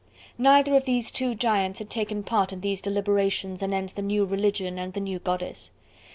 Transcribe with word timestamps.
Neither 0.39 0.75
of 0.75 0.85
these 0.85 1.11
two 1.11 1.35
giants 1.35 1.77
had 1.77 1.91
taken 1.91 2.23
part 2.23 2.51
in 2.51 2.61
these 2.61 2.81
deliberations 2.81 3.61
anent 3.61 3.93
the 3.93 4.01
new 4.01 4.25
religion 4.25 4.79
and 4.79 4.93
the 4.93 4.99
new 4.99 5.19
goddess. 5.19 5.69